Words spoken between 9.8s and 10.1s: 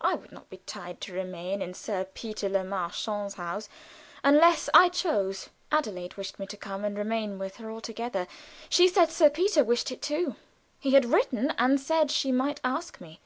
it